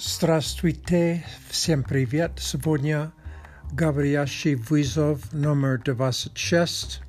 [0.00, 2.32] Здравствуйте, всем привет.
[2.38, 3.12] Сегодня
[3.72, 7.00] говорящий вызов номер 26.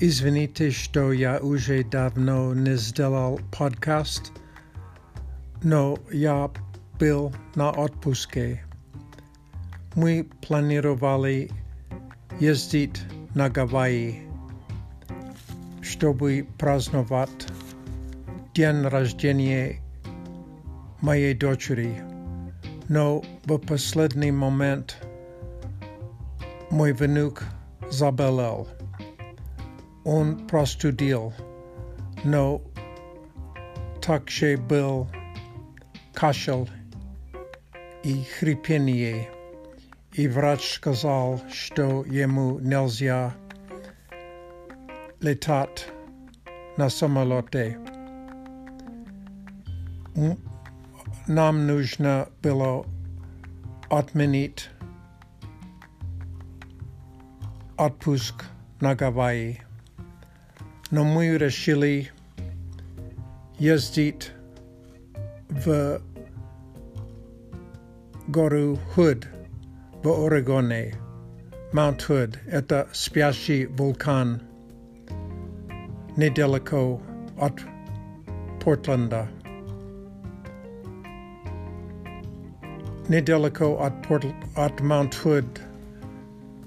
[0.00, 4.32] Извините, что я уже давно не сделал подкаст,
[5.62, 6.50] но я
[6.98, 8.64] был на отпуске.
[9.94, 11.50] Мы планировали
[12.40, 13.00] ездить
[13.34, 14.22] на Гавайи,
[15.80, 17.46] чтобы праздновать
[18.54, 19.80] день рождения
[21.00, 22.02] моей дочери,
[22.88, 24.96] но в последний момент
[26.70, 27.44] мой внук
[27.90, 28.68] заболел.
[30.04, 31.32] Он простудил,
[32.24, 32.62] но
[34.00, 35.08] также был
[36.12, 36.68] кашель
[38.02, 39.28] и хрипение,
[40.12, 43.34] и врач сказал, что ему нельзя
[45.20, 45.88] летать
[46.76, 47.78] на самолете
[51.28, 52.86] нам нужно было
[53.90, 54.68] отменить
[57.76, 58.44] отпуск
[58.80, 59.60] на Гавайи.
[60.90, 62.10] Но мы решили
[63.58, 64.32] ездить
[65.48, 66.00] в
[68.28, 69.26] гору Худ
[70.02, 70.94] в Орегоне.
[71.72, 74.40] Маунт Худ – это спящий вулкан
[76.16, 77.00] недалеко
[77.38, 77.60] от
[78.62, 79.28] Портленда.
[83.08, 85.60] Недалеко от, Порт, от Маунт Худ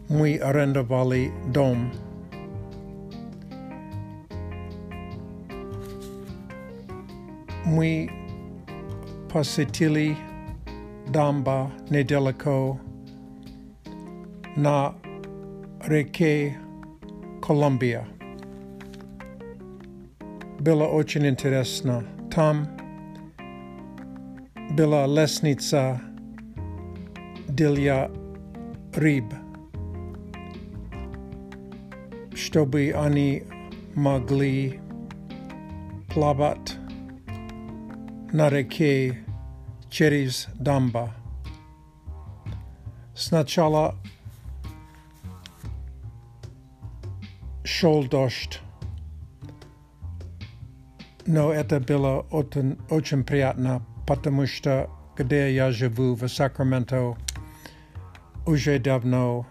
[0.09, 1.91] мы арендовали дом.
[7.65, 8.09] Мы
[9.31, 10.15] посетили
[11.09, 12.79] дамба недалеко
[14.55, 14.95] на
[15.85, 16.57] реке
[17.41, 18.07] Колумбия.
[20.59, 22.03] Было очень интересно.
[22.31, 22.67] Там
[24.71, 26.01] была лестница
[27.51, 28.11] для
[28.95, 29.25] рыб,
[32.35, 33.43] чтобы они
[33.95, 34.79] могли
[36.13, 36.75] плавать
[38.31, 39.23] на реке
[39.89, 41.13] через дамба.
[43.15, 43.95] Сначала
[47.63, 48.61] шел дождь,
[51.25, 57.17] но это было очень, очень приятно, потому что где я живу в Сакраменто,
[58.44, 59.46] už je dávno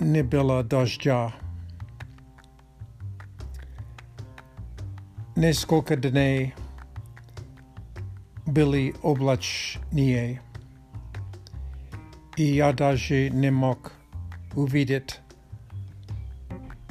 [0.00, 1.32] nebyla dažďa.
[5.36, 6.52] Neskolka dny
[8.46, 10.38] byly oblační
[12.36, 13.92] i já daži nemok
[14.54, 15.22] uvidit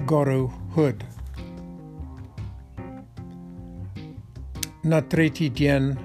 [0.06, 1.06] goru hud.
[4.84, 6.00] Na třetí den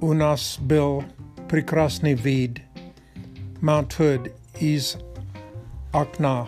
[0.00, 1.04] u nás byl
[1.49, 2.61] прекрасный вид
[3.61, 4.97] Маунт Худ из
[5.91, 6.47] окна.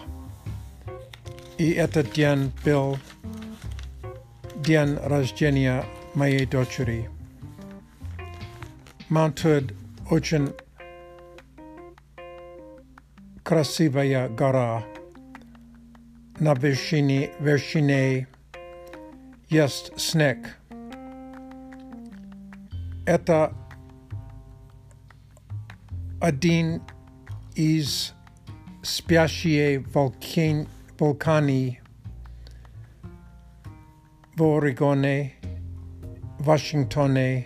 [1.57, 2.97] И этот день был
[4.55, 5.83] день рождения
[6.13, 7.09] моей дочери.
[9.09, 9.73] Маунт Худ
[10.09, 10.53] очень
[13.43, 14.83] красивая гора.
[16.39, 18.27] На вершине, вершине
[19.49, 20.57] есть снег.
[23.05, 23.53] Это
[26.26, 26.82] Adin
[27.54, 28.12] is
[28.82, 30.66] spiacie volcan-
[30.96, 31.78] volcani
[34.36, 35.34] vorigone
[36.42, 37.44] Washingtone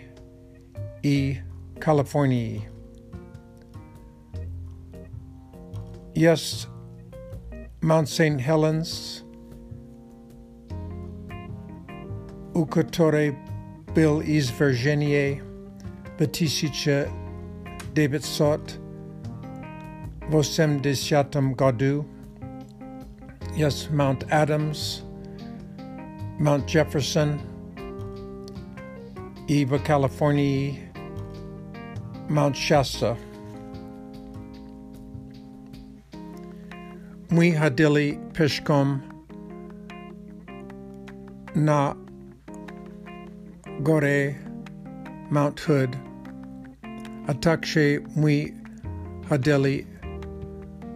[1.03, 1.39] e
[1.79, 2.67] Californiae.
[6.15, 6.65] Yes,
[7.83, 8.41] Mount St.
[8.41, 9.23] Helens,
[12.53, 13.37] Ukotore
[13.93, 15.39] Bill is Virginie,
[16.17, 17.20] Batisice
[17.93, 18.77] David Sot,
[20.29, 22.05] Vosem de Shatam Gadu,
[23.53, 25.03] yes, Mount Adams,
[26.39, 27.39] Mount Jefferson,
[29.47, 30.79] Eva California,
[32.29, 33.17] Mount Shasta.
[37.27, 39.01] Muhadili Pishkom
[41.55, 41.93] Na
[43.83, 44.37] Gore
[45.29, 46.10] Mount Hood
[47.26, 48.54] а также мы
[49.28, 49.86] ходили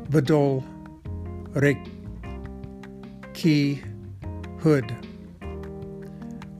[0.08, 0.62] вдоль
[1.54, 1.90] реки
[4.62, 4.84] Худ.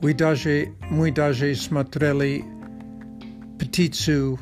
[0.01, 2.43] Мы даже, мы даже смотрели
[3.59, 4.39] птицу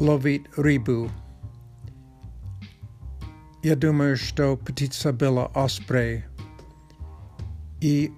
[0.00, 1.08] ловить рыбу.
[3.62, 6.24] Я думаю, что птица была оспрей,
[7.80, 8.12] и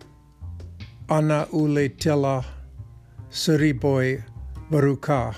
[1.09, 2.45] она улетела
[3.31, 4.25] с рибой
[4.74, 5.36] Baruka.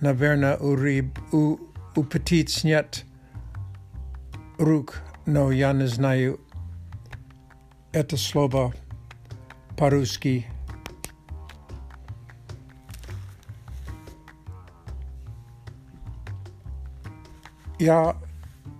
[0.00, 1.58] Naverna urib u
[1.96, 3.04] upetit sniet
[4.58, 6.38] ruk no janiznayu
[7.92, 8.70] etasloba
[9.76, 10.44] paruski.
[17.80, 18.14] Ja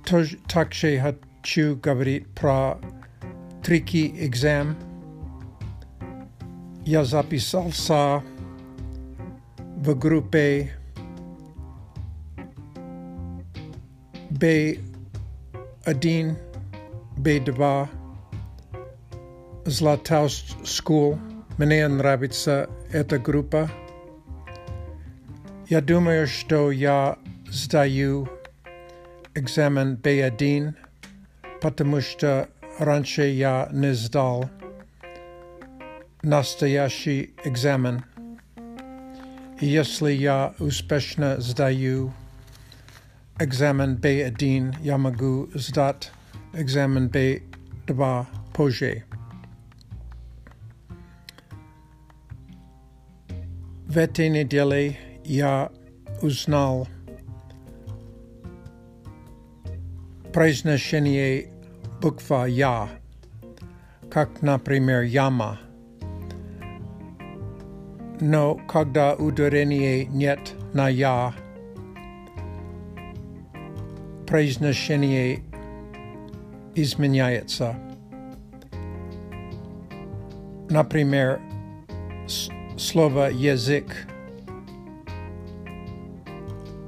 [0.06, 2.76] toj, takshe hachu gavarit pra
[3.62, 4.76] triki exam.
[6.86, 8.22] Ja zapisal sa
[9.84, 10.70] в группе
[14.31, 14.78] B1,
[17.19, 17.88] B2,
[19.66, 21.19] Zlataust School.
[21.58, 23.70] Мне нравится эта группа.
[25.69, 27.19] Я думаю, что я
[27.50, 28.26] сдаю
[29.34, 30.75] экзамен B1,
[31.60, 32.48] потому что
[32.78, 34.48] раньше я не сдал
[36.22, 38.02] настоящий экзамен.
[39.59, 42.13] И если я успешно сдаю
[43.39, 46.11] экзамен B1, я могу сдать
[46.53, 49.03] экзамен B2 позже.
[53.88, 55.71] В этой неделе я
[56.21, 56.88] узнал
[60.31, 61.51] произношение
[62.01, 62.89] буква «Я»,
[64.11, 65.59] как, например, «Яма».
[68.23, 70.39] Но когда ударения нет
[70.73, 71.33] на «Я»,
[74.27, 75.39] произношение
[76.75, 77.75] изменяется.
[80.69, 81.39] Например,
[82.77, 84.07] слово «язык»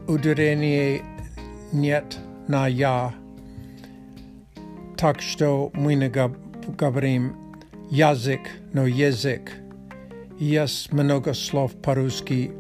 [0.08, 1.02] ударения
[1.72, 3.14] нет на «я»,
[4.98, 7.36] так что мы не говорим
[7.90, 8.42] язык,
[8.72, 9.52] но язык.
[10.40, 12.52] Есть много слов по-русски,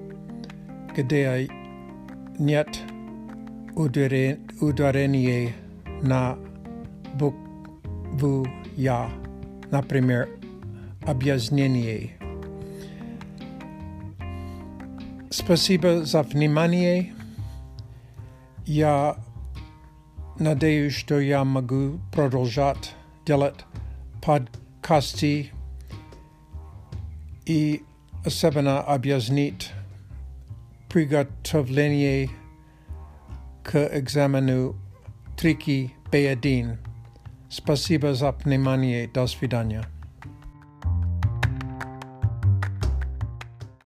[0.96, 1.50] где
[2.38, 2.68] нет
[3.76, 5.54] ударения
[6.02, 6.38] на
[7.16, 9.10] букву «я»,
[9.72, 10.30] например,
[11.04, 12.12] объяснение.
[15.30, 17.14] Спасибо за внимание.
[18.66, 19.16] Я
[20.38, 22.94] надеюсь, что я могу продолжать
[23.26, 23.66] делать
[24.22, 25.52] подкасты
[27.46, 27.84] и
[28.26, 29.72] особенно объяснить
[30.90, 32.30] приготовление
[33.64, 34.76] к экзамену
[35.38, 36.78] трики B1.
[37.50, 39.08] Спасибо за внимание.
[39.08, 39.86] До свидания.